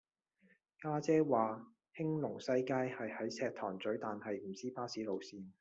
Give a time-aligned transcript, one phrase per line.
[0.81, 1.63] 家姐話
[1.95, 5.43] 興隆西街係喺石塘咀但係唔知巴士路線